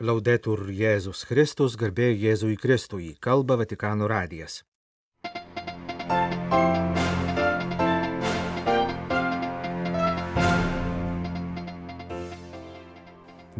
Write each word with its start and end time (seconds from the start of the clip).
Laudetur 0.00 0.62
Jėzus 0.72 1.26
Kristus, 1.28 1.74
garbė 1.76 2.06
Jėzui 2.16 2.54
Kristui, 2.56 3.10
kalba 3.20 3.58
Vatikano 3.60 4.06
radijas. 4.08 4.62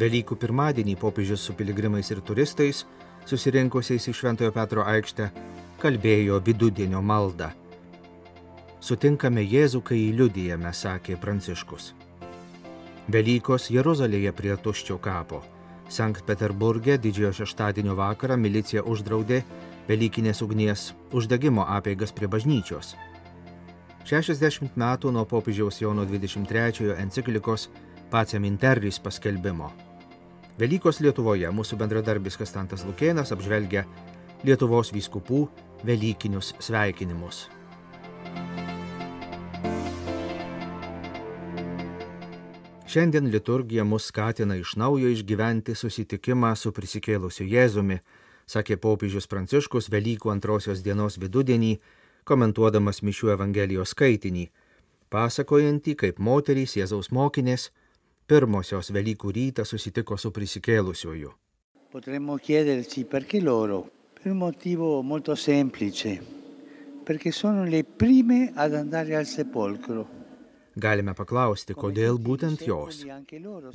Velykų 0.01 0.41
pirmadienį 0.41 0.97
popiežius 0.97 1.45
su 1.45 1.53
piligrimais 1.61 2.09
ir 2.09 2.25
turistais, 2.25 2.87
susirinkusiais 3.29 4.09
į 4.09 4.17
Šventojo 4.23 4.57
Petro 4.57 4.89
aikštę, 4.89 5.29
kalbėjo 5.85 6.41
vidudienio 6.41 7.05
maldą. 7.05 7.53
Sutinkame 8.81 9.45
Jėzų, 9.45 9.85
kai 9.85 10.01
jį 10.07 10.11
liudijame, 10.25 10.73
sakė 10.73 11.21
Pranciškus. 11.21 11.93
Velykos 13.13 13.69
Jeruzalėje 13.69 14.33
prie 14.33 14.57
tuščio 14.57 14.97
kapo. 15.05 15.45
Sankt 15.91 16.23
Peterburgė 16.23 16.95
didžiojo 17.03 17.33
šeštadienio 17.41 17.97
vakarą 17.99 18.37
milicija 18.39 18.85
uždraudė 18.87 19.43
Velykinės 19.89 20.39
ugnies 20.45 20.91
uždegimo 21.11 21.65
apeigas 21.67 22.13
prie 22.15 22.29
bažnyčios. 22.31 22.95
60 24.07 24.79
metų 24.79 25.11
nuo 25.11 25.27
popiežiaus 25.27 25.81
Jono 25.83 26.07
23 26.07 26.95
enciklikos 27.03 27.69
Pacem 28.11 28.47
Interris 28.47 29.03
paskelbimo. 29.03 29.73
Velykos 30.59 31.01
Lietuvoje 31.03 31.51
mūsų 31.51 31.79
bendradarbis 31.81 32.39
Kastantas 32.39 32.87
Lukėnas 32.87 33.35
apžvelgia 33.35 33.87
Lietuvos 34.47 34.95
vyskupų 34.95 35.47
Velykinius 35.87 36.55
sveikinimus. 36.63 37.49
Šiandien 42.91 43.29
liturgija 43.31 43.85
mus 43.85 44.05
skatina 44.05 44.57
iš 44.57 44.73
naujo 44.77 45.09
išgyventi 45.15 45.77
susitikimą 45.79 46.49
su 46.59 46.73
prisikėlusiu 46.75 47.45
Jėzumi, 47.47 48.01
sakė 48.51 48.81
popiežius 48.83 49.31
Pranciškus 49.31 49.87
Velykų 49.95 50.33
antrosios 50.33 50.83
dienos 50.83 51.21
vidudienį, 51.23 51.77
komentuodamas 52.27 52.99
Mišių 53.07 53.31
Evangelijos 53.37 53.95
skaitinį, 53.95 54.49
pasakojantį, 55.15 55.95
kaip 56.03 56.19
moterys 56.19 56.75
Jėzaus 56.81 57.13
mokinės 57.15 57.71
pirmosios 58.27 58.91
Velykų 58.91 59.35
rytą 59.39 59.63
susitiko 59.63 60.19
su 60.19 60.35
prisikėlusiuoju. 60.35 61.31
Potremmo 61.95 62.41
chiederci 62.43 63.05
perché 63.05 63.41
loro? 63.41 63.85
Per 64.19 64.33
un 64.33 64.39
motivo 64.43 65.03
molto 65.03 65.37
semplice, 65.37 66.19
perché 67.07 67.31
sono 67.31 67.63
le 67.65 67.85
prime 67.85 68.51
ad 68.57 68.75
andare 68.75 69.15
al 69.15 69.27
sepolcro. 69.27 70.20
Galime 70.81 71.15
paklausti, 71.19 71.75
kodėl 71.77 72.19
būtent 72.27 72.63
jos. 72.65 73.03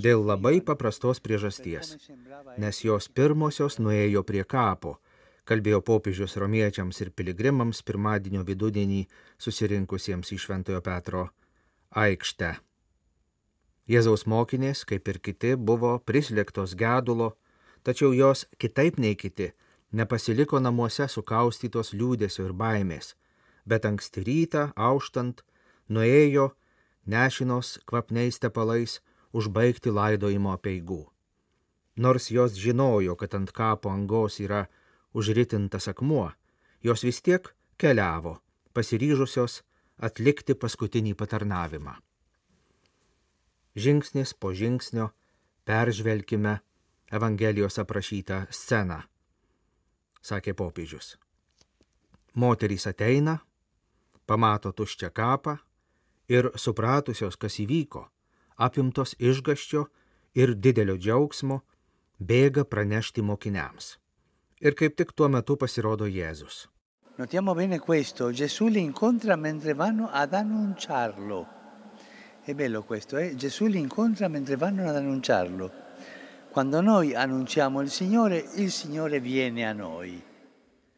Dėl 0.05 0.23
labai 0.25 0.59
paprastos 0.69 1.21
priežasties. 1.21 1.95
Nes 2.61 2.81
jos 2.87 3.09
pirmosios 3.19 3.77
nuėjo 3.79 4.23
prie 4.25 4.43
kapo, 4.55 4.95
kalbėjo 5.45 5.81
popiežius 5.85 6.37
romiečiams 6.41 7.01
ir 7.03 7.11
piligrimams 7.11 7.83
pirmadienio 7.85 8.45
vidudienį 8.47 9.03
susirinkusiems 9.37 10.31
į 10.33 10.39
Šventojo 10.45 10.81
Petro 10.85 11.27
aikštę. 12.05 12.55
Jėzaus 13.85 14.25
mokinės, 14.25 14.81
kaip 14.89 15.07
ir 15.11 15.21
kiti, 15.21 15.53
buvo 15.55 15.99
prislėgtos 16.09 16.73
gedulo, 16.79 17.35
tačiau 17.85 18.15
jos 18.17 18.47
kitaip 18.57 18.97
nei 18.97 19.13
kiti 19.13 19.51
nepasiliko 19.95 20.59
namuose 20.59 21.07
sukaustytos 21.11 21.93
liūdėsio 21.93 22.49
ir 22.49 22.53
baimės, 22.57 23.13
bet 23.69 23.85
anksti 23.85 24.23
rytą, 24.25 24.63
auštant, 24.75 25.43
nuėjo 25.89 26.49
nešinos 27.05 27.79
kvapniais 27.85 28.39
tepalais 28.39 28.99
užbaigti 29.33 29.91
laidojimo 29.91 30.55
peigų. 30.57 31.03
Nors 31.95 32.31
jos 32.31 32.57
žinojo, 32.59 33.15
kad 33.15 33.35
ant 33.37 33.51
kapo 33.55 33.89
angos 33.89 34.39
yra 34.43 34.65
užritintas 35.15 35.87
akmuo, 35.87 36.31
jos 36.83 37.03
vis 37.07 37.21
tiek 37.21 37.47
keliavo, 37.79 38.39
pasiryžusios 38.75 39.61
atlikti 40.03 40.55
paskutinį 40.59 41.15
patarnavimą. 41.15 41.95
Žingsnis 43.75 44.33
po 44.33 44.53
žingsnio 44.55 45.09
peržvelkime 45.67 46.59
Evangelijos 47.11 47.77
aprašytą 47.79 48.45
sceną, 48.49 48.97
sakė 50.25 50.55
popiežius. 50.57 51.15
Moterys 52.33 52.87
ateina, 52.89 53.37
pamato 54.25 54.71
tuščią 54.73 55.11
kapą, 55.13 55.53
ir 56.27 56.51
supratusios, 56.55 57.37
kas 57.37 57.59
įvyko, 57.61 58.05
apimtos 58.57 59.15
išgaščio 59.19 59.85
ir 60.35 60.55
didelio 60.55 60.97
džiaugsmo, 60.97 61.61
bėga 62.19 62.65
pranešti 62.65 63.21
mokiniams. 63.21 63.97
Ir 64.61 64.75
kaip 64.75 64.95
tik 64.95 65.11
tuo 65.13 65.27
metu 65.29 65.57
pasirodo 65.59 66.07
Jėzus. 66.07 66.67
Notiamo 67.17 67.53
bene 67.55 67.79
questo, 67.79 68.31
Gesù 68.31 68.67
li 68.67 68.81
incontra 68.81 69.35
mentre 69.35 69.73
vanno 69.73 70.09
ad 70.11 70.33
annunciarlo. 70.33 71.47
È 72.43 72.53
bello 72.53 72.83
questo, 72.83 73.17
eh? 73.17 73.35
Gesù 73.35 73.67
li 73.67 73.79
incontra 73.79 74.27
mentre 74.27 74.55
vanno 74.55 74.87
ad 74.87 74.95
annunciarlo. 74.95 75.71
Quando 76.51 76.81
noi 76.81 77.13
annunciamo 77.13 77.81
il 77.81 77.89
Signore, 77.89 78.45
il 78.55 78.71
Signore 78.71 79.19
viene 79.19 79.65
a 79.65 79.73
noi. 79.73 80.21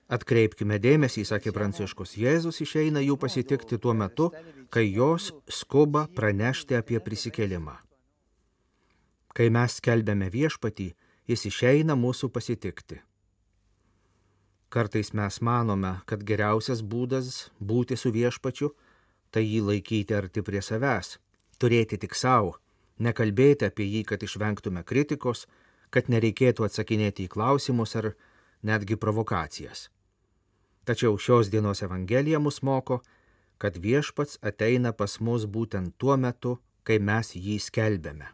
Atkreipkime 0.07 0.77
dėmesį, 0.79 1.25
sakė 1.27 1.51
Pranciškus, 1.51 2.13
Jėzus 2.15 2.61
išeina 2.63 3.01
jų 3.03 3.17
pasitikti 3.19 3.77
tuo 3.77 3.91
metu, 3.91 4.29
kai 4.69 4.87
jos 4.93 5.31
skuba 5.49 6.07
pranešti 6.15 6.77
apie 6.77 6.99
prisikėlimą. 7.03 7.75
Kai 9.37 9.49
mes 9.53 9.77
skelbėme 9.79 10.29
viešpatį, 10.33 10.87
jis 11.29 11.45
išeina 11.51 11.95
mūsų 11.95 12.29
pasitikti. 12.33 13.01
Kartais 14.69 15.13
mes 15.15 15.39
manome, 15.41 15.93
kad 16.05 16.23
geriausias 16.27 16.81
būdas 16.83 17.49
būti 17.59 17.95
su 17.95 18.11
viešpačiu- 18.11 18.73
tai 19.31 19.43
jį 19.43 19.61
laikyti 19.69 20.15
arti 20.15 20.41
prie 20.41 20.61
savęs, 20.61 21.17
turėti 21.59 21.97
tik 21.99 22.15
savo, 22.15 22.57
nekalbėti 22.99 23.65
apie 23.65 23.85
jį, 23.85 24.05
kad 24.05 24.19
išvengtume 24.19 24.83
kritikos, 24.83 25.45
kad 25.89 26.07
nereikėtų 26.07 26.65
atsakinėti 26.67 27.27
į 27.27 27.29
klausimus 27.29 27.95
ar 27.95 28.15
netgi 28.63 28.97
provokacijas. 28.97 29.89
Tačiau 30.85 31.17
šios 31.17 31.49
dienos 31.49 31.81
Evangelija 31.81 32.39
mus 32.39 32.61
moko, 32.61 33.01
kad 33.57 33.77
viešpats 33.77 34.39
ateina 34.41 34.93
pas 34.93 35.19
mus 35.19 35.45
būtent 35.45 35.95
tuo 35.97 36.17
metu, 36.17 36.57
kai 36.83 36.99
mes 36.99 37.33
jį 37.35 37.57
skelbėme. 37.59 38.29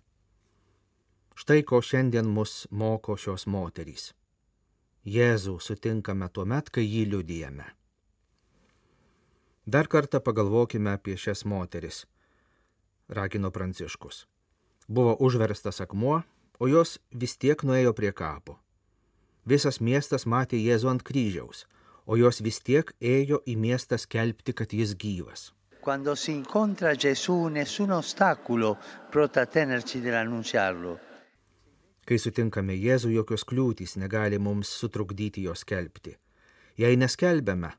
Štai 1.36 1.64
ko 1.66 1.80
šiandien 1.82 2.28
mus 2.30 2.68
moko 2.70 3.16
šios 3.18 3.48
moterys. 3.50 4.12
Jėzų 5.04 5.58
sutinkame 5.60 6.30
tuo 6.30 6.46
met, 6.46 6.70
kai 6.70 6.84
jį 6.86 7.08
liudijame. 7.16 7.66
Dar 9.66 9.88
kartą 9.88 10.20
pagalvokime 10.20 10.94
apie 10.94 11.16
šias 11.18 11.46
moteris, 11.48 12.04
ragino 13.08 13.52
Pranciškus. 13.52 14.26
Buvo 14.88 15.16
užverstas 15.20 15.80
akmuo, 15.82 16.22
o 16.60 16.68
jos 16.68 17.00
vis 17.12 17.38
tiek 17.40 17.64
nuėjo 17.64 17.94
prie 17.96 18.12
kapo. 18.12 18.60
Visas 19.48 19.80
miestas 19.80 20.28
matė 20.28 20.60
Jėzų 20.60 20.92
ant 20.92 21.04
kryžiaus, 21.04 21.66
o 22.06 22.18
jos 22.18 22.42
vis 22.44 22.60
tiek 22.62 22.92
ėjo 23.00 23.42
į 23.48 23.58
miestą 23.60 24.00
skelbti, 24.00 24.54
kad 24.54 24.74
jis 24.74 24.96
gyvas. 24.96 25.52
Quando 25.84 26.16
si 26.16 26.32
incontra 26.32 26.96
Gesù, 26.96 27.48
nessun 27.48 27.92
ostacolo 27.92 28.78
può 29.12 29.28
trattenerci 29.28 30.00
dell'annunciarlo. 30.00 31.00
Kai 32.04 32.18
sutinkame 32.20 32.76
Jėzų, 32.76 33.12
jokios 33.18 33.44
kliūtys 33.48 33.98
negali 34.00 34.40
mums 34.40 34.72
sutrukdyti 34.80 35.44
jo 35.44 35.56
skelbti. 35.56 36.16
Jei 36.80 36.96
neskelbėme, 37.00 37.70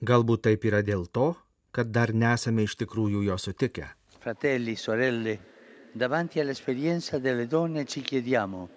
galbūt 0.00 0.44
taip 0.46 0.64
yra 0.68 0.80
dėl 0.84 1.06
to, 1.12 1.34
kad 1.72 1.88
dar 1.92 2.12
nesame 2.12 2.64
iš 2.68 2.76
tikrųjų 2.80 3.24
jo 3.26 3.36
sutikę. 3.36 3.88
Fratelli, 4.20 4.76
sorelle, 4.76 5.38
davanti 5.92 6.40
all'esperienza 6.40 7.18
delle 7.18 7.46
donne 7.46 7.84
ci 7.84 8.00
chiediamo, 8.00 8.68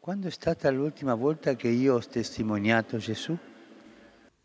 quando 0.00 0.28
è 0.28 0.30
stata 0.30 0.70
l'ultima 0.70 1.14
volta 1.14 1.54
che 1.54 1.68
io 1.68 1.94
ho 1.94 2.00
testimoniato 2.00 2.96
Gesù? 2.96 3.36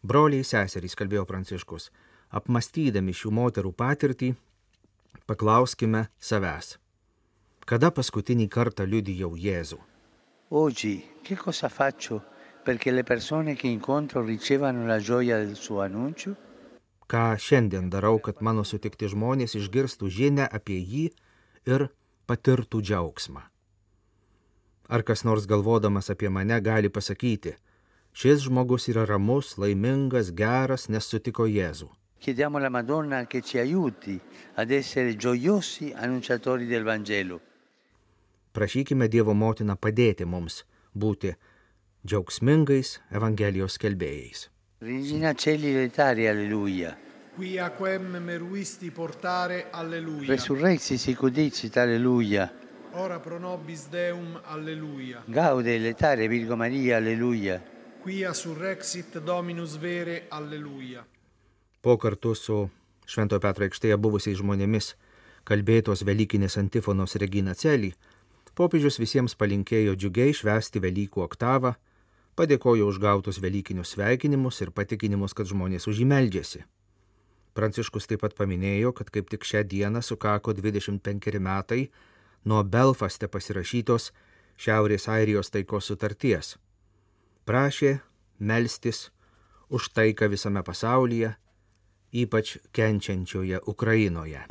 Broliai 0.06 0.46
seserys, 0.46 0.94
kalbėjo 0.94 1.24
Pranciškus, 1.26 1.90
apmastydami 2.38 3.14
šių 3.16 3.32
moterų 3.40 3.72
patirtį, 3.74 4.36
paklauskime 5.26 6.06
savęs, 6.22 6.76
kada 7.66 7.90
paskutinį 7.90 8.46
kartą 8.54 8.86
liudijau 8.86 9.34
Jėzų. 9.34 9.80
Oggi, 10.54 10.96
che 11.24 11.36
cosa 11.36 11.70
faccio 11.70 12.22
perché 12.64 12.92
le 12.92 13.04
persone 13.04 13.56
che 13.56 13.68
incontro 13.68 14.22
ricevano 14.22 14.86
la 14.86 15.00
gioia 15.00 15.40
del 15.40 15.56
suo 15.56 15.82
annuncio? 15.82 16.36
Ką 17.10 17.38
šiandien 17.38 17.90
darau, 17.90 18.20
kad 18.22 18.42
mano 18.42 18.64
sutikti 18.64 19.10
žmonės 19.10 19.58
išgirstų 19.58 20.10
žinę 20.10 20.46
apie 20.46 20.78
jį 20.78 21.06
ir 21.66 21.90
patirtų 22.30 22.82
džiaugsmą. 22.82 23.42
Ar 24.90 25.02
kas 25.02 25.26
nors 25.26 25.50
galvodamas 25.50 26.12
apie 26.14 26.30
mane 26.30 26.62
gali 26.62 26.90
pasakyti, 26.94 27.56
Šis 28.16 28.46
žmogus 28.46 28.88
yra 28.88 29.04
ramus, 29.06 29.58
laimingas, 29.60 30.30
geras, 30.32 30.88
nes 30.88 31.04
sutiko 31.04 31.50
Jėzų. 31.52 31.90
Chiediamo 32.24 32.58
alla 32.58 32.70
Madonna 32.70 33.26
che 33.28 33.42
ci 33.42 33.58
aiuti 33.60 34.20
ad 34.56 34.72
essere 34.72 35.18
gioiosi 35.18 35.92
annunciatori 35.94 36.66
del 36.66 36.84
Vangelo. 36.84 37.42
prašykime 38.54 39.10
Dievo 39.10 39.34
motiną 39.34 39.76
padėti 39.76 40.24
mums 40.26 40.64
būti 40.96 41.34
džiaugsmingais 42.08 43.02
Evangelijos 43.12 43.76
kelbėjais. 43.78 44.48
Regina 44.80 45.34
Celi 45.34 45.74
letari, 45.74 46.28
alleluia. 46.28 46.96
Quia 47.36 47.70
quem 47.76 48.16
meruisti 48.24 48.92
portare, 48.92 49.68
alleluia. 49.72 50.28
Resurrexi 50.28 50.98
sicudicit, 50.98 51.76
alleluia. 51.78 52.50
Ora 52.94 53.20
pro 53.20 53.40
nobis 53.40 53.90
Deum, 53.90 54.40
alleluia. 54.46 55.22
Gaude 55.28 55.78
letare, 55.80 56.30
Virgo 56.30 56.56
Maria, 56.56 56.96
alleluia. 56.96 57.75
Quia 58.06 58.34
surrexit 58.34 59.18
Dominus 59.18 59.80
vere, 59.82 60.28
alleluia. 60.30 61.04
Po 61.82 61.98
kartu 61.98 62.36
su 62.38 62.58
Šventojo 63.10 63.42
Petro 63.42 63.66
aikštėje 63.66 63.96
buvusiais 63.98 64.38
žmonėmis 64.38 64.92
kalbėtos 65.50 66.04
Velykinės 66.06 66.60
antifonos 66.62 67.18
Regina 67.18 67.56
Celį, 67.58 67.90
popiežius 68.54 69.00
visiems 69.02 69.34
palinkėjo 69.34 69.96
džiugiai 69.98 70.36
švęsti 70.38 70.84
Velykų 70.84 71.24
oktavą, 71.26 71.72
padėkojo 72.38 72.92
už 72.92 73.00
gautus 73.02 73.40
Velykinius 73.42 73.96
sveikinimus 73.96 74.62
ir 74.62 74.70
patikinimus, 74.70 75.34
kad 75.34 75.50
žmonės 75.50 75.90
už 75.90 76.04
jį 76.04 76.06
meldžiasi. 76.12 76.62
Pranciškus 77.58 78.06
taip 78.06 78.22
pat 78.22 78.38
paminėjo, 78.38 78.92
kad 78.94 79.10
kaip 79.10 79.34
tik 79.34 79.50
šią 79.50 79.64
dieną 79.66 80.04
sukako 80.06 80.54
25 80.54 81.42
metai 81.42 81.88
nuo 82.46 82.62
Belfaste 82.62 83.26
pasirašytos 83.34 84.12
Šiaurės 84.62 85.10
Airijos 85.10 85.50
taikos 85.50 85.90
sutarties. 85.90 86.54
Prašė 87.46 88.00
melstis 88.42 89.12
už 89.70 89.92
taiką 89.94 90.26
visame 90.32 90.64
pasaulyje, 90.66 91.36
ypač 92.10 92.56
kenčiančioje 92.74 93.60
Ukrainoje. 93.70 94.48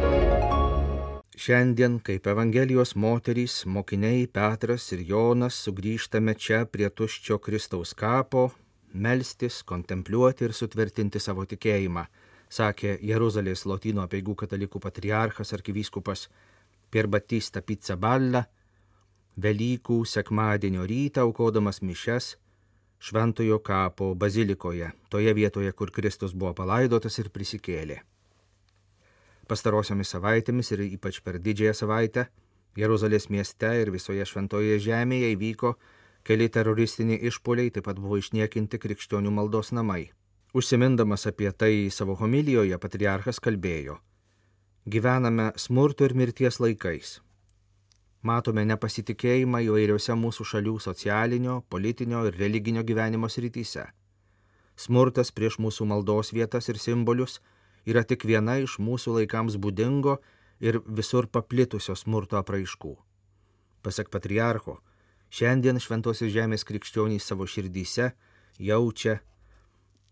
Šiandien, 1.35 1.97
kaip 2.07 2.29
Evangelijos 2.31 2.95
moterys, 2.95 3.65
mokiniai 3.67 4.29
Petras 4.31 4.87
ir 4.95 5.03
Jonas 5.09 5.59
sugrįžtame 5.67 6.37
čia 6.39 6.61
prie 6.71 6.87
tuščio 6.87 7.41
Kristaus 7.43 7.97
kapo, 7.99 8.53
melstis, 8.95 9.65
kontempliuoti 9.67 10.47
ir 10.47 10.55
sutvirtinti 10.55 11.19
savo 11.19 11.49
tikėjimą, 11.51 12.07
sakė 12.47 12.95
Jeruzalės 13.03 13.67
Lotino 13.67 14.07
peigų 14.07 14.39
katalikų 14.45 14.79
patriarchas 14.87 15.51
arkivyskupas 15.59 16.29
Pierbatista 16.95 17.59
Pizzaballa, 17.59 18.47
Velykų 19.35 20.05
sekmadienio 20.07 20.87
rytą 20.87 21.27
aukodamas 21.27 21.83
mišes 21.83 22.37
Šventojo 23.05 23.59
kapo 23.59 24.15
bazilikoje, 24.15 24.91
toje 25.13 25.33
vietoje, 25.37 25.73
kur 25.73 25.91
Kristus 25.93 26.33
buvo 26.33 26.55
palaidotas 26.57 27.19
ir 27.21 27.29
prisikėlė. 27.29 27.99
Pastarosiomis 29.45 30.15
savaitėmis 30.15 30.73
ir 30.73 30.87
ypač 30.87 31.19
per 31.21 31.37
didžiąją 31.37 31.75
savaitę 31.77 32.25
Jeruzalės 32.81 33.29
mieste 33.29 33.75
ir 33.83 33.91
visoje 33.93 34.25
šventoje 34.25 34.79
žemėje 34.87 35.35
įvyko 35.35 35.75
keli 36.25 36.49
teroristiniai 36.49 37.21
išpoliai, 37.29 37.75
taip 37.75 37.85
pat 37.91 38.01
buvo 38.01 38.17
išniekinti 38.23 38.81
krikščionių 38.81 39.35
maldos 39.37 39.75
namai. 39.77 40.09
Užsimindamas 40.57 41.29
apie 41.29 41.53
tai 41.53 41.91
savo 41.93 42.17
homilijoje, 42.17 42.81
patriarchas 42.81 43.43
kalbėjo, 43.45 43.99
gyvename 44.89 45.51
smurto 45.61 46.09
ir 46.09 46.17
mirties 46.17 46.57
laikais. 46.63 47.19
Matome 48.25 48.63
nepasitikėjimą 48.65 49.59
įvairiose 49.67 50.15
mūsų 50.17 50.47
šalių 50.49 50.79
socialinio, 50.81 51.59
politinio 51.69 52.23
ir 52.25 52.39
religinio 52.41 52.81
gyvenimo 52.89 53.29
srityse. 53.29 53.85
Smurtas 54.81 55.31
prieš 55.31 55.59
mūsų 55.61 55.85
maldos 55.91 56.33
vietas 56.33 56.71
ir 56.73 56.81
simbolius 56.81 57.43
yra 57.85 58.01
tik 58.01 58.25
viena 58.25 58.57
iš 58.63 58.79
mūsų 58.81 59.19
laikams 59.19 59.59
būdingo 59.61 60.17
ir 60.65 60.81
visur 60.87 61.29
paplitusio 61.29 61.93
smurto 62.01 62.41
apraiškų. 62.41 62.95
Pasak 63.85 64.09
patriarcho, 64.09 64.79
šiandien 65.29 65.77
šventosios 65.77 66.33
žemės 66.33 66.65
krikščionys 66.65 67.29
savo 67.29 67.45
širdyse 67.45 68.15
jaučia 68.57 69.19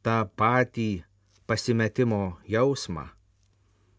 tą 0.05 0.21
patį 0.37 0.91
pasimetimo 1.49 2.37
jausmą, 2.45 3.09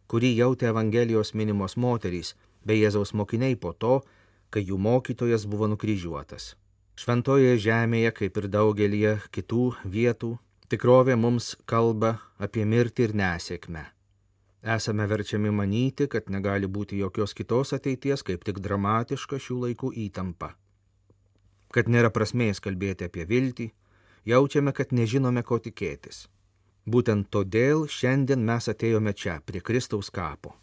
kurį 0.05 0.35
jautė 0.37 0.69
Evangelijos 0.69 1.33
minimos 1.33 1.73
moterys 1.81 2.35
bei 2.65 2.79
Jėzaus 2.81 3.13
mokiniai 3.13 3.55
po 3.59 3.73
to, 3.73 4.01
kai 4.49 4.63
jų 4.63 4.77
mokytojas 4.77 5.47
buvo 5.49 5.67
nukryžiuotas. 5.71 6.53
Šventoje 6.95 7.57
žemėje, 7.57 8.11
kaip 8.19 8.37
ir 8.37 8.49
daugelie 8.53 9.17
kitų 9.33 9.71
vietų, 9.85 10.35
Tikrovė 10.73 11.13
mums 11.13 11.51
kalba 11.69 12.15
apie 12.41 12.63
mirtį 12.65 13.03
ir 13.05 13.11
nesėkmę. 13.19 13.81
Esame 14.75 15.05
verčiami 15.11 15.51
manyti, 15.53 16.07
kad 16.09 16.31
negali 16.33 16.65
būti 16.65 16.97
jokios 16.97 17.35
kitos 17.37 17.75
ateities, 17.77 18.23
kaip 18.25 18.41
tik 18.47 18.57
dramatiška 18.63 19.37
šių 19.37 19.57
laikų 19.65 19.91
įtampa. 20.07 20.53
Kad 21.77 21.91
nėra 21.93 22.09
prasmės 22.15 22.63
kalbėti 22.63 23.05
apie 23.05 23.27
viltį, 23.29 23.67
jaučiame, 24.33 24.73
kad 24.73 24.95
nežinome, 24.97 25.43
ko 25.43 25.59
tikėtis. 25.61 26.25
Būtent 26.89 27.29
todėl 27.29 27.85
šiandien 27.85 28.41
mes 28.41 28.71
atėjome 28.73 29.13
čia, 29.13 29.41
prie 29.45 29.61
Kristaus 29.61 30.09
kapo. 30.09 30.55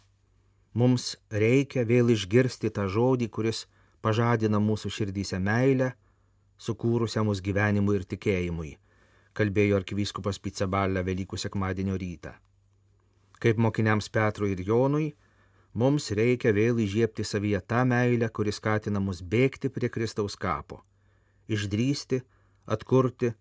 Mums 0.73 1.15
reikia 1.31 1.83
vėl 1.83 2.13
išgirsti 2.13 2.71
tą 2.71 2.87
žodį, 2.87 3.27
kuris 3.27 3.65
pažadina 4.01 4.59
mūsų 4.63 4.91
širdyse 4.91 5.39
meilę, 5.39 5.91
sukūrusią 6.61 7.25
mūsų 7.27 7.49
gyvenimui 7.49 7.97
ir 7.99 8.07
tikėjimui 8.07 8.77
kalbėjo 9.37 9.79
arkivyskupas 9.79 10.39
Picabalė 10.43 11.03
Velykų 11.07 11.39
sekmadienio 11.39 11.97
rytą. 11.99 12.33
Kaip 13.41 13.57
mokiniams 13.57 14.09
Petrui 14.13 14.51
ir 14.53 14.63
Jonui, 14.67 15.11
mums 15.73 16.11
reikia 16.17 16.51
vėl 16.53 16.81
įžiepti 16.83 17.25
savyje 17.25 17.61
tą 17.65 17.83
meilę, 17.87 18.29
kuris 18.29 18.59
skatina 18.59 18.99
mus 18.99 19.21
bėgti 19.23 19.71
prie 19.73 19.89
Kristaus 19.89 20.35
kapo, 20.35 20.81
išdrysti, 21.47 22.21
atkurti 22.67 23.31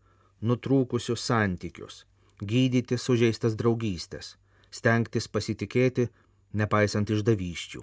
nutrūkusius 0.41 1.27
santykius, 1.27 2.05
gydyti 2.41 2.97
sužeistas 2.97 3.59
draugystės, 3.59 4.37
stengtis 4.71 5.29
pasitikėti, 5.29 6.09
nepaisant 6.53 7.11
išdavyščių, 7.11 7.83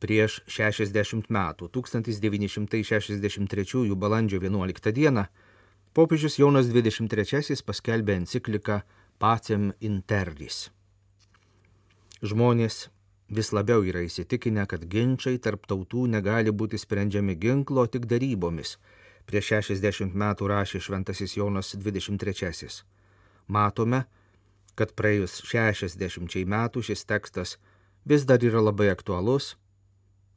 Prieš 0.00 0.40
60 0.46 1.28
metų, 1.28 1.68
1963 1.68 3.94
balandžio 3.94 4.40
11 4.40 4.92
d. 4.96 5.26
popiežius 5.92 6.38
Jonas 6.38 6.66
XXIII 6.72 7.62
paskelbė 7.66 8.14
encikliką 8.22 8.82
Pacem 9.18 9.72
Interris. 9.80 10.70
Žmonės 12.22 12.88
vis 13.28 13.52
labiau 13.52 13.84
yra 13.84 14.02
įsitikinę, 14.06 14.64
kad 14.68 14.84
ginčiai 14.88 15.38
tarp 15.38 15.66
tautų 15.68 16.06
negali 16.08 16.52
būti 16.52 16.80
sprendžiami 16.80 17.36
ginklo 17.36 17.86
tik 17.86 18.06
darybomis. 18.08 18.76
Prieš 19.28 19.52
60 19.68 20.14
metų 20.16 20.48
rašė 20.48 20.80
Šventasis 20.80 21.36
Jonas 21.36 21.74
XXIII. 21.76 22.82
Matome, 23.48 24.06
kad 24.74 24.94
praėjus 24.96 25.42
60 25.44 26.44
metų 26.48 26.82
šis 26.88 27.04
tekstas 27.04 27.56
vis 28.08 28.24
dar 28.24 28.44
yra 28.44 28.62
labai 28.64 28.88
aktualus 28.92 29.56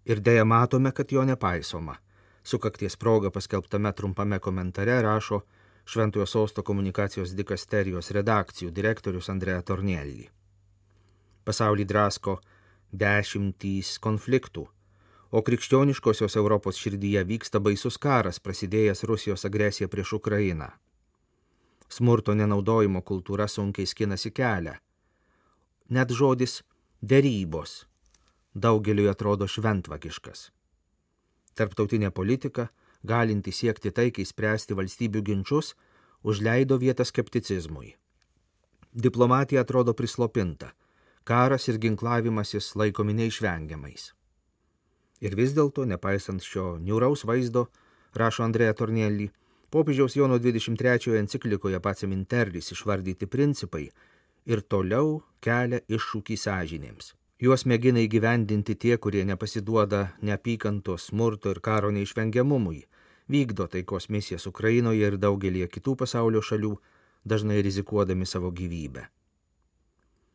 ir 0.05 0.19
dėja 0.19 0.43
matome, 0.45 0.91
kad 0.91 1.11
jo 1.11 1.23
nepaisoma. 1.23 1.99
Sukakties 2.43 2.97
proga 2.97 3.29
paskelbtame 3.31 3.93
trumpame 3.93 4.39
komentare 4.39 5.01
rašo 5.01 5.43
Šventojo 5.85 6.25
Sosto 6.25 6.63
komunikacijos 6.63 7.35
dikasterijos 7.37 8.11
redakcijų 8.11 8.71
direktorius 8.71 9.29
Andrea 9.29 9.61
Tornelli. 9.61 10.27
Pasaulį 11.45 11.85
drasko 11.89 12.39
dešimtys 12.91 13.97
konfliktų, 14.03 14.67
o 15.31 15.41
krikščioniškosios 15.41 16.35
Europos 16.35 16.79
širdyje 16.79 17.23
vyksta 17.27 17.61
baisus 17.63 17.97
karas 17.97 18.39
prasidėjęs 18.39 19.03
Rusijos 19.07 19.45
agresija 19.47 19.87
prieš 19.87 20.17
Ukrainą. 20.19 20.67
Smurto 21.91 22.35
nenaudojimo 22.35 23.01
kultūra 23.03 23.47
sunkiai 23.47 23.87
skinasi 23.87 24.31
kelią. 24.31 24.75
Net 25.91 26.11
žodis 26.11 26.61
dėrybos 27.03 27.85
daugeliu 28.53 29.09
atrodo 29.11 29.47
šventvagiškas. 29.47 30.51
Tarptautinė 31.55 32.11
politika, 32.11 32.69
galinti 33.03 33.51
siekti 33.51 33.91
taikiai 33.91 34.27
spręsti 34.27 34.75
valstybių 34.75 35.23
ginčius, 35.23 35.73
užleido 36.23 36.77
vietą 36.77 37.03
skepticizmui. 37.07 37.95
Diplomatija 38.91 39.63
atrodo 39.63 39.93
prislopinta, 39.93 40.71
karas 41.23 41.67
ir 41.69 41.77
ginklavimasis 41.81 42.73
laikomi 42.75 43.13
neišvengiamais. 43.13 44.11
Ir 45.21 45.35
vis 45.37 45.53
dėlto, 45.53 45.85
nepaisant 45.85 46.41
šio 46.41 46.77
niūraus 46.81 47.25
vaizdo, 47.29 47.67
rašo 48.17 48.43
Andrėja 48.47 48.73
Tornelį, 48.79 49.29
popiežiaus 49.69 50.17
Jono 50.17 50.39
23 50.41 51.17
enciklikoje 51.19 51.79
pats 51.79 52.07
Minterlis 52.09 52.71
išvardyti 52.73 53.29
principai 53.29 53.89
ir 54.45 54.63
toliau 54.65 55.21
kelia 55.39 55.81
iššūkį 55.87 56.37
sąžinėms. 56.37 57.13
Juos 57.41 57.65
mėgina 57.65 58.01
įgyvendinti 58.05 58.75
tie, 58.77 58.97
kurie 59.01 59.23
nepasiduoda 59.25 60.11
neapykantos, 60.21 61.07
smurto 61.09 61.53
ir 61.53 61.61
karo 61.61 61.89
neišvengiamumui, 61.93 62.83
vykdo 63.29 63.65
taikos 63.65 64.09
misijas 64.13 64.45
Ukrainoje 64.49 65.07
ir 65.07 65.17
daugelie 65.17 65.65
kitų 65.65 65.95
pasaulio 66.03 66.41
šalių, 66.45 66.75
dažnai 67.25 67.61
rizikuodami 67.65 68.29
savo 68.29 68.51
gyvybę. 68.53 69.07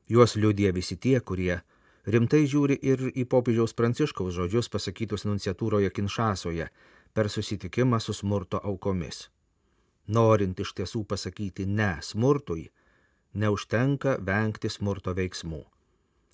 Juos 0.08 0.36
liudija 0.36 0.70
visi 0.72 0.96
tie, 0.96 1.18
kurie 1.20 1.60
rimtai 2.06 2.44
žiūri 2.46 2.76
ir 2.82 3.08
į 3.10 3.25
popiežiaus 3.26 3.75
pranciškaus 3.75 4.34
žodžius 4.36 4.68
pasakytus 4.70 5.26
nunciatūroje 5.26 5.90
Kinšasoje 5.90 6.68
per 7.12 7.30
susitikimą 7.30 7.98
su 8.00 8.14
smurto 8.14 8.60
aukomis. 8.62 9.26
Norint 10.06 10.60
iš 10.62 10.72
tiesų 10.78 11.02
pasakyti 11.10 11.66
ne 11.66 11.96
smurtui, 12.02 12.68
neužtenka 13.34 14.18
vengti 14.22 14.70
smurto 14.70 15.14
veiksmų, 15.18 15.64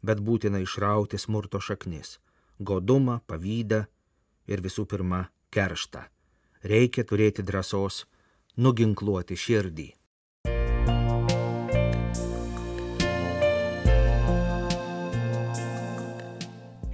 bet 0.05 0.21
būtina 0.21 0.61
išrauti 0.61 1.19
smurto 1.19 1.61
šaknis- 1.61 2.19
godumą, 2.69 3.21
pavydą 3.27 3.87
ir 4.47 4.61
visų 4.61 4.85
pirma 4.87 5.31
kerštą. 5.51 6.05
Reikia 6.63 7.05
turėti 7.05 7.43
drąsos 7.43 8.05
nuginkluoti 8.57 9.35
širdį. 9.35 9.89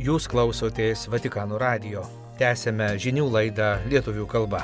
Jūs 0.08 0.24
klausotės 0.24 1.02
Vatikano 1.12 1.58
radio. 1.60 2.00
Tęsėme 2.40 2.86
žinių 2.96 3.26
laidą 3.28 3.66
lietuvių 3.90 4.22
kalba. 4.30 4.62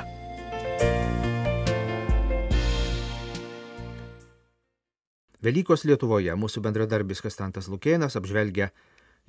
Velykos 5.45 5.85
Lietuvoje 5.85 6.33
mūsų 6.33 6.63
bendradarbis 6.65 7.21
Kastantas 7.21 7.69
Lukėnas 7.69 8.17
apžvelgia 8.17 8.71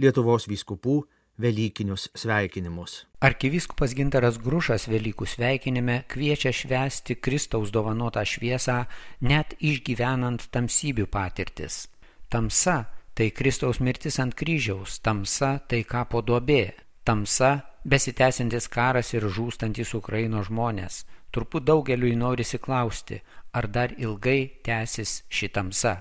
Lietuvos 0.01 0.49
vyskupų 0.49 1.03
Velykinius 1.37 2.09
sveikinimus. 2.17 3.03
Arkivyskupas 3.21 3.93
Gintaras 3.93 4.41
Grušas 4.41 4.89
Velykų 4.89 5.29
sveikinime 5.29 6.07
kviečia 6.09 6.55
švęsti 6.55 7.21
Kristaus 7.21 7.75
dovanotą 7.75 8.25
šviesą 8.25 8.87
net 9.21 9.53
išgyvenant 9.61 10.49
tamsybių 10.49 11.11
patirtis. 11.13 11.91
Tamsa 12.33 12.87
tai 13.17 13.31
Kristaus 13.33 13.81
mirtis 13.81 14.19
ant 14.21 14.35
kryžiaus, 14.37 14.99
tamsa 15.01 15.57
tai 15.65 15.81
kapo 15.89 16.21
duobė, 16.21 16.75
tamsa 17.01 17.63
besitęsintis 17.89 18.69
karas 18.69 19.15
ir 19.17 19.25
žūstantis 19.33 19.95
Ukraino 19.97 20.43
žmonės. 20.45 21.07
Turbūt 21.33 21.65
daugeliui 21.65 22.13
norisi 22.17 22.61
klausti, 22.61 23.23
ar 23.57 23.69
dar 23.73 23.95
ilgai 23.97 24.61
tęsis 24.65 25.23
ši 25.33 25.49
tamsa. 25.49 25.95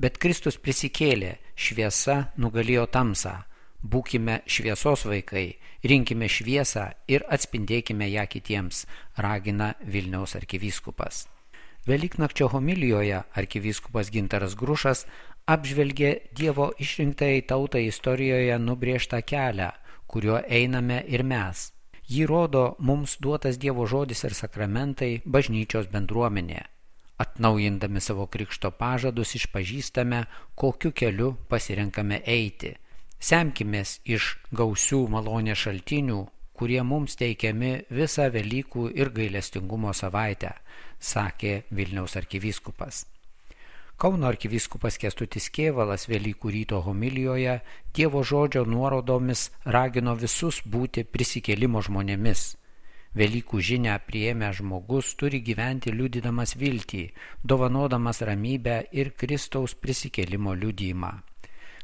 Bet 0.00 0.16
Kristus 0.18 0.56
prisikėlė, 0.56 1.36
šviesa 1.54 2.30
nugalėjo 2.40 2.86
tamsą. 2.96 3.34
Būkime 3.84 4.40
šviesos 4.48 5.04
vaikai, 5.04 5.58
rinkime 5.84 6.30
šviesą 6.32 6.88
ir 7.12 7.28
atspindėkime 7.28 8.08
ją 8.08 8.24
kitiems, 8.24 8.86
ragina 9.20 9.74
Vilniaus 9.84 10.32
arkivyskupas. 10.40 11.26
Velyknakčio 11.84 12.48
homilijoje 12.48 13.18
arkivyskupas 13.36 14.08
Gintaras 14.10 14.54
Grušas 14.56 15.04
apžvelgė 15.46 16.10
Dievo 16.32 16.70
išrinktai 16.80 17.42
tautai 17.48 17.86
istorijoje 17.88 18.58
nubriežtą 18.58 19.20
kelią, 19.22 19.70
kuriuo 20.08 20.40
einame 20.48 21.02
ir 21.08 21.24
mes. 21.24 21.70
Jį 22.08 22.26
rodo 22.28 22.64
mums 22.78 23.16
duotas 23.20 23.58
Dievo 23.60 23.86
žodis 23.88 24.24
ir 24.24 24.34
sakramentai 24.36 25.20
bažnyčios 25.24 25.88
bendruomenė. 25.92 26.62
Atnaujindami 27.20 28.00
savo 28.00 28.26
krikšto 28.26 28.72
pažadus 28.74 29.36
išpažįstame, 29.38 30.24
kokiu 30.54 30.92
keliu 30.92 31.34
pasirenkame 31.48 32.20
eiti. 32.26 32.74
Semkimės 33.20 34.00
iš 34.04 34.34
gausių 34.52 35.06
malonės 35.08 35.62
šaltinių, 35.64 36.20
kurie 36.52 36.82
mums 36.82 37.16
teikiami 37.16 37.72
visą 37.90 38.28
Velykų 38.34 38.90
ir 38.98 39.14
gailestingumo 39.14 39.94
savaitę, 39.94 40.52
sakė 40.98 41.62
Vilniaus 41.70 42.18
arkivyskupas. 42.20 43.04
Kauno 44.04 44.26
arkivyskupas 44.28 44.98
Kestutis 45.00 45.46
Kievalas 45.48 46.02
Velykų 46.10 46.50
ryto 46.52 46.76
homilijoje 46.84 47.54
Dievo 47.96 48.20
žodžio 48.20 48.66
nuorodomis 48.68 49.46
ragino 49.64 50.12
visus 50.20 50.58
būti 50.74 51.06
prisikėlimo 51.08 51.80
žmonėmis. 51.86 52.42
Velykų 53.16 53.62
žinę 53.64 53.94
prieėmę 54.04 54.50
žmogus 54.58 55.14
turi 55.16 55.40
gyventi 55.46 55.94
liudydamas 55.94 56.52
viltį, 56.60 57.00
dovanodamas 57.48 58.20
ramybę 58.28 58.74
ir 58.92 59.14
Kristaus 59.16 59.72
prisikėlimo 59.72 60.52
liudymą. 60.52 61.14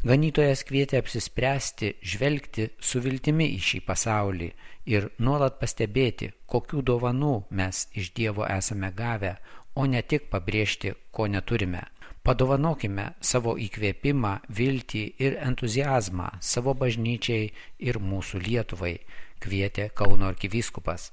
Ganytojas 0.04 0.64
kvietė 0.68 1.00
apsispręsti, 1.00 1.94
žvelgti 2.04 2.66
su 2.84 3.00
viltimi 3.00 3.46
į 3.54 3.62
šį 3.70 3.80
pasaulį 3.88 4.50
ir 4.92 5.08
nuolat 5.24 5.56
pastebėti, 5.62 6.28
kokių 6.44 6.84
dovanų 6.92 7.32
mes 7.48 7.86
iš 7.96 8.12
Dievo 8.12 8.44
esame 8.44 8.92
gavę, 8.92 9.38
o 9.72 9.88
ne 9.88 10.04
tik 10.04 10.28
pabrėžti, 10.28 10.92
ko 11.16 11.24
neturime. 11.24 11.86
Padovanokime 12.22 13.06
savo 13.24 13.54
įkvėpimą, 13.56 14.34
viltį 14.52 15.04
ir 15.24 15.38
entuzijazmą 15.40 16.28
savo 16.44 16.74
bažnyčiai 16.76 17.48
ir 17.80 17.98
mūsų 17.98 18.42
Lietuvai, 18.44 18.98
kvietė 19.40 19.88
Kauno 19.96 20.28
arkivyskupas. 20.28 21.10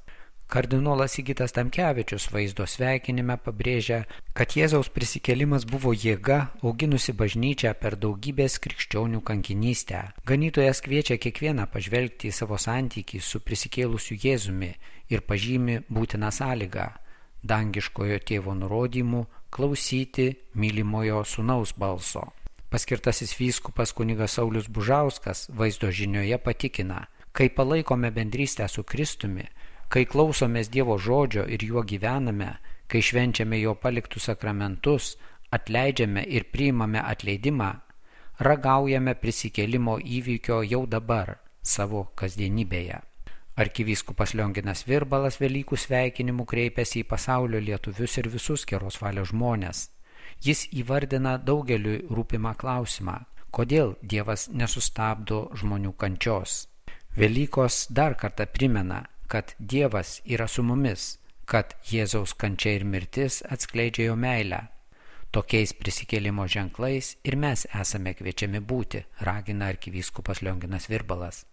Kardinolas 0.47 1.17
Įgytas 1.19 1.51
Tamkevičius 1.51 2.29
vaizdo 2.31 2.63
sveikinime 2.63 3.35
pabrėžia, 3.43 4.01
kad 4.31 4.53
Jėzaus 4.55 4.87
prisikėlimas 4.95 5.65
buvo 5.67 5.91
jėga 5.91 6.37
auginusi 6.61 7.11
bažnyčią 7.11 7.73
per 7.79 7.97
daugybės 7.99 8.55
krikščionių 8.63 9.19
kankinystę. 9.27 10.05
Ganytojas 10.27 10.79
kviečia 10.85 11.19
kiekvieną 11.19 11.67
pažvelgti 11.71 12.31
į 12.31 12.35
savo 12.39 12.59
santykį 12.63 13.19
su 13.19 13.43
prisikėlusiu 13.43 14.15
Jėzumi 14.23 14.71
ir 15.11 15.23
pažymi 15.27 15.81
būtiną 15.91 16.31
sąlygą- 16.31 16.87
dangiškojo 17.51 18.23
tėvo 18.23 18.55
nurodymų 18.55 19.25
klausyti 19.49 20.35
mylimojo 20.53 21.23
sunaus 21.23 21.73
balso. 21.77 22.23
Paskirtasis 22.69 23.33
vyskupas 23.39 23.93
kunigas 23.93 24.35
Saulis 24.35 24.67
Bužauskas 24.67 25.47
vaizdo 25.49 25.91
žinioje 25.91 26.37
patikina, 26.37 27.05
kai 27.31 27.49
palaikome 27.49 28.11
bendrystę 28.11 28.67
su 28.67 28.83
Kristumi, 28.83 29.45
kai 29.87 30.05
klausomės 30.05 30.69
Dievo 30.69 30.97
žodžio 30.99 31.45
ir 31.47 31.63
juo 31.63 31.83
gyvename, 31.83 32.57
kai 32.87 33.01
švenčiame 33.01 33.59
jo 33.61 33.75
paliktus 33.75 34.27
sakramentus, 34.27 35.15
atleidžiame 35.51 36.25
ir 36.27 36.49
priimame 36.51 36.99
atleidimą, 36.99 37.71
ragaujame 38.39 39.15
prisikėlimo 39.15 39.97
įvykio 40.03 40.63
jau 40.67 40.85
dabar 40.85 41.37
savo 41.63 42.09
kasdienybėje. 42.15 42.99
Arkivyskupas 43.57 44.35
Lionginas 44.37 44.83
Virbalas 44.85 45.39
Velykų 45.41 45.79
sveikinimų 45.81 46.43
kreipėsi 46.45 46.99
į 47.01 47.07
pasaulio 47.09 47.57
lietuvius 47.57 48.19
ir 48.21 48.27
visus 48.29 48.65
geros 48.69 48.99
valios 49.01 49.31
žmonės. 49.31 49.79
Jis 50.45 50.67
įvardina 50.77 51.39
daugeliu 51.41 51.95
rūpimą 52.13 52.51
klausimą- 52.61 53.15
kodėl 53.57 53.95
Dievas 54.03 54.47
nesustabdo 54.53 55.49
žmonių 55.57 55.95
kančios. 55.97 56.67
Velykos 57.17 57.87
dar 57.89 58.13
kartą 58.13 58.45
primena, 58.45 59.05
kad 59.27 59.55
Dievas 59.59 60.21
yra 60.25 60.47
su 60.47 60.61
mumis, 60.61 61.17
kad 61.45 61.73
Jėzaus 61.89 62.37
kančia 62.37 62.75
ir 62.75 62.85
mirtis 62.85 63.41
atskleidžia 63.41 64.05
jo 64.11 64.15
meilę. 64.15 64.67
Tokiais 65.31 65.73
prisikėlimo 65.73 66.47
ženklais 66.47 67.15
ir 67.23 67.35
mes 67.35 67.65
esame 67.73 68.13
kviečiami 68.13 68.59
būti, 68.59 69.03
ragina 69.19 69.65
arkivyskupas 69.65 70.41
Lionginas 70.41 70.87
Virbalas. 70.89 71.45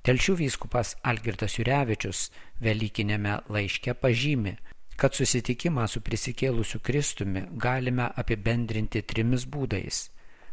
Telšių 0.00 0.34
vyskupas 0.38 0.94
Algirdas 1.04 1.58
Jurevičius 1.58 2.30
Velykinėme 2.64 3.34
laiške 3.52 3.92
pažymi, 4.00 4.54
kad 4.96 5.16
susitikimą 5.16 5.84
su 5.88 6.00
prisikėlusiu 6.04 6.80
Kristumi 6.84 7.42
galime 7.64 8.06
apibendrinti 8.22 9.02
trimis 9.02 9.44
būdais. 9.44 10.08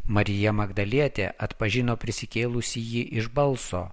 Marija 0.08 0.52
Magdalietė 0.56 1.30
atpažino 1.48 1.96
prisikėlusį 2.00 2.84
jį 2.92 3.04
iš 3.22 3.30
balso, 3.40 3.86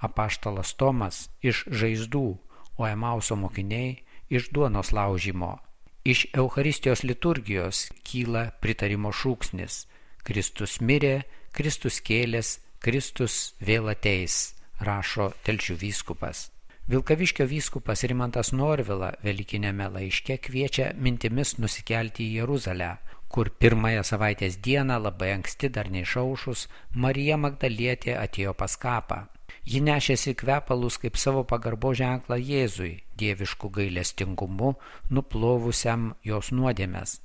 apaštalas 0.00 0.74
Tomas 0.80 1.28
iš 1.40 1.64
žaizdų, 1.68 2.28
o 2.76 2.86
Emauso 2.88 3.36
mokiniai 3.36 3.98
iš 4.28 4.48
duonos 4.52 4.92
laužymo. 4.92 5.58
Iš 6.04 6.26
Euharistijos 6.32 7.02
liturgijos 7.04 7.88
kyla 8.04 8.50
pritarimo 8.60 9.12
šūksnis- 9.12 9.86
Kristus 10.26 10.78
mirė, 10.80 11.24
Kristus 11.52 12.00
kėlės, 12.00 12.60
Kristus 12.78 13.54
vėl 13.60 13.88
ateis, 13.88 14.54
rašo 14.80 15.32
Telšių 15.46 15.76
vyskupas. 15.82 16.48
Vilkaviškio 16.88 17.44
vyskupas 17.44 18.04
Rimantas 18.08 18.52
Norvila 18.56 19.10
Velykinėme 19.24 19.90
laiške 19.92 20.38
kviečia 20.40 20.92
mintimis 20.96 21.58
nusikelti 21.60 22.24
į 22.24 22.38
Jeruzalę, 22.40 22.94
kur 23.28 23.50
pirmąją 23.60 24.04
savaitės 24.08 24.56
dieną 24.64 24.96
labai 25.04 25.34
anksti 25.34 25.68
dar 25.68 25.90
neišaušus 25.92 26.62
Marija 26.94 27.36
Magdalietė 27.36 28.14
atėjo 28.16 28.54
pas 28.56 28.76
kapą. 28.80 29.26
Ji 29.68 29.82
nešėsi 29.84 30.32
kvepalus 30.40 30.96
kaip 31.02 31.18
savo 31.20 31.42
pagarbo 31.44 31.92
ženklą 31.92 32.38
Jėzui, 32.40 33.02
dievišku 33.20 33.68
gailestingumu, 33.68 34.70
nuplovusiam 35.12 36.14
jos 36.24 36.48
nuodėmės. 36.56 37.18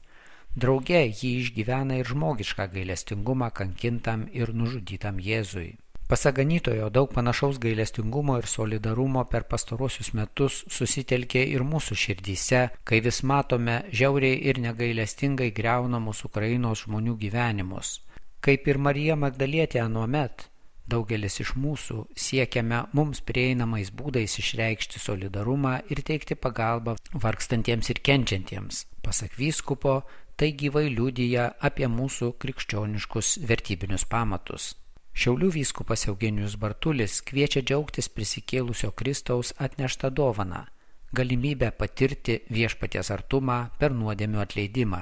Drauge 0.59 1.05
ji 1.07 1.31
išgyvena 1.39 2.01
ir 2.01 2.11
žmogišką 2.11 2.67
gailestingumą 2.75 3.47
kankintam 3.55 4.27
ir 4.35 4.51
nužudytam 4.53 5.23
Jėzui. 5.23 5.77
Pasaganytojo 6.07 6.89
daug 6.89 7.13
panašaus 7.13 7.57
gailestingumo 7.63 8.35
ir 8.37 8.47
solidarumo 8.51 9.23
per 9.31 9.45
pastarosius 9.47 10.11
metus 10.13 10.57
susitelkė 10.77 11.43
ir 11.55 11.63
mūsų 11.63 11.95
širdyse, 12.01 12.63
kai 12.83 12.99
vis 13.05 13.21
matome 13.23 13.77
žiauriai 13.91 14.41
ir 14.51 14.59
negailestingai 14.65 15.51
greunamus 15.55 16.25
Ukrainos 16.27 16.83
žmonių 16.83 17.15
gyvenimus. 17.23 18.01
Kaip 18.43 18.67
ir 18.67 18.77
Marija 18.77 19.15
Magdalietė 19.15 19.79
anuomet, 19.85 20.49
daugelis 20.91 21.39
iš 21.39 21.53
mūsų 21.55 22.03
siekiame 22.25 22.81
mums 22.91 23.23
prieinamais 23.23 23.93
būdais 23.95 24.35
išreikšti 24.43 24.99
solidarumą 24.99 25.77
ir 25.87 26.03
teikti 26.03 26.35
pagalbą 26.35 26.97
vargstantiems 27.13 27.93
ir 27.95 28.03
kenčiantiems. 28.03 28.85
Pasak 29.07 29.39
vyskupo, 29.39 30.01
tai 30.35 30.51
gyvai 30.59 30.89
liūdija 30.91 31.53
apie 31.63 31.87
mūsų 31.87 32.33
krikščioniškus 32.43 33.37
vertybinius 33.47 34.03
pamatus. 34.09 34.73
Šiaulių 35.13 35.51
vyskupas 35.53 36.07
Eugenijus 36.09 36.55
Bartulis 36.57 37.19
kviečia 37.21 37.61
džiaugtis 37.61 38.07
prisikėlusio 38.09 38.89
Kristaus 38.97 39.51
atneštą 39.61 40.09
dovaną- 40.09 40.63
galimybę 41.17 41.69
patirti 41.71 42.39
viešpaties 42.49 43.11
artumą 43.11 43.69
per 43.77 43.91
nuodėmių 43.91 44.41
atleidimą. 44.41 45.01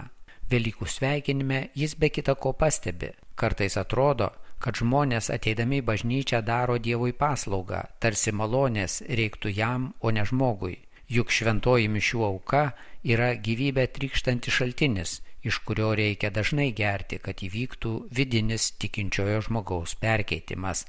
Velykų 0.51 0.85
sveikinime 0.87 1.69
jis 1.75 1.95
be 1.95 2.09
kita 2.09 2.35
ko 2.35 2.51
pastebi. 2.53 3.11
Kartais 3.35 3.77
atrodo, 3.77 4.29
kad 4.59 4.75
žmonės 4.75 5.31
ateidami 5.31 5.79
į 5.81 5.85
bažnyčią 5.85 6.43
daro 6.43 6.77
Dievui 6.77 7.13
paslaugą, 7.13 7.87
tarsi 7.99 8.31
malonės 8.31 9.01
reiktų 9.07 9.55
jam, 9.55 9.93
o 10.01 10.11
ne 10.11 10.25
žmogui. 10.25 10.77
Juk 11.07 11.31
šventoji 11.31 11.87
mišių 11.87 12.23
auka 12.23 12.73
yra 13.03 13.35
gyvybė 13.35 13.87
trykštanti 13.87 14.51
šaltinis 14.51 15.21
iš 15.43 15.61
kurio 15.65 15.91
reikia 15.95 16.29
dažnai 16.29 16.71
gerti, 16.77 17.19
kad 17.23 17.41
įvyktų 17.41 17.93
vidinis 18.11 18.71
tikinčiojo 18.81 19.41
žmogaus 19.47 19.95
perkeitimas, 19.95 20.85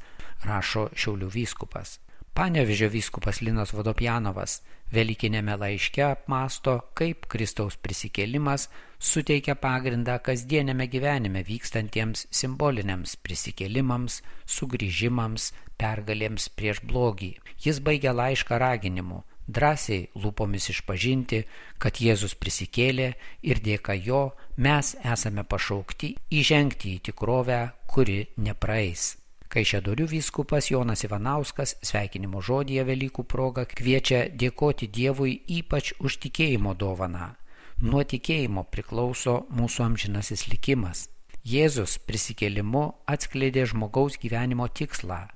rašo 0.46 0.88
Šiaulių 0.94 1.30
vyskupas. 1.32 1.98
Panevežio 2.32 2.88
vyskupas 2.88 3.42
Linas 3.44 3.74
Vodopjanovas 3.76 4.62
Velykinėme 4.92 5.54
laiške 5.56 6.02
apmasto, 6.04 6.74
kaip 6.92 7.24
Kristaus 7.32 7.78
prisikėlimas 7.80 8.66
suteikia 9.00 9.54
pagrindą 9.56 10.18
kasdienėme 10.26 10.84
gyvenime 10.92 11.40
vykstantiems 11.48 12.26
simboliniams 12.28 13.16
prisikėlimams, 13.24 14.18
sugrįžimams, 14.44 15.48
pergalėms 15.80 16.50
prieš 16.58 16.82
blogį. 16.84 17.32
Jis 17.64 17.80
baigia 17.80 18.12
laišką 18.12 18.60
raginimu 18.60 19.22
drąsiai 19.48 20.09
lūpomis 20.14 20.68
išpažinti, 20.72 21.42
kad 21.78 21.98
Jėzus 22.00 22.35
prisikėlė 22.38 23.12
ir 23.42 23.61
dėka 23.62 23.96
jo 23.98 24.33
mes 24.57 24.94
esame 25.02 25.44
pašaukti 25.44 26.14
įžengti 26.31 26.96
į 26.96 27.02
tikrovę, 27.11 27.61
kuri 27.87 28.26
nepraeis. 28.37 29.16
Kaišėdorių 29.52 30.07
vyskupas 30.09 30.70
Jonas 30.70 31.05
Ivanauskas 31.05 31.74
sveikinimo 31.85 32.40
žodėje 32.40 32.87
Velykų 32.88 33.26
proga 33.28 33.66
kviečia 33.68 34.24
dėkoti 34.33 34.88
Dievui 34.88 35.35
ypač 35.59 35.92
už 36.00 36.16
tikėjimo 36.24 36.72
dovaną. 36.72 37.35
Nuo 37.83 38.00
tikėjimo 38.00 38.64
priklauso 38.72 39.42
mūsų 39.52 39.85
amžinasis 39.90 40.46
likimas. 40.48 41.11
Jėzus 41.44 41.98
prisikėlimu 42.07 42.85
atskleidė 43.05 43.66
žmogaus 43.68 44.16
gyvenimo 44.22 44.70
tikslą. 44.70 45.26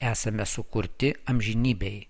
Esame 0.00 0.46
sukurti 0.48 1.12
amžinybei 1.28 2.09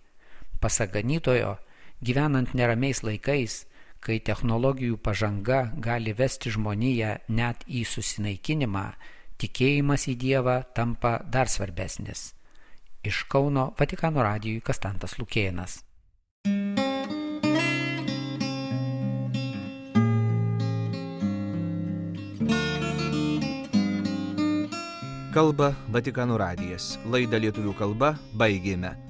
Pasak 0.61 0.93
ganytojo, 0.93 1.57
gyvenant 2.05 2.53
neramiais 2.53 3.01
laikais, 3.01 3.65
kai 4.05 4.19
technologijų 4.21 4.99
pažanga 5.01 5.71
gali 5.81 6.13
vesti 6.17 6.53
žmoniją 6.53 7.15
net 7.33 7.65
į 7.65 7.87
susinaikinimą, 7.89 8.85
tikėjimas 9.41 10.09
į 10.13 10.17
Dievą 10.21 10.61
tampa 10.77 11.19
dar 11.25 11.49
svarbesnis. 11.49 12.35
Iš 13.01 13.25
Kauno 13.33 13.71
Vatikano 13.79 14.21
radijui 14.21 14.61
Kastantas 14.61 15.17
Lukėnas. 15.17 15.81
Kalba 25.31 25.73
Vatikano 25.89 26.37
radijas. 26.37 26.99
Laidą 27.07 27.39
lietuvių 27.41 27.77
kalba 27.79 28.17
baigėme. 28.35 29.10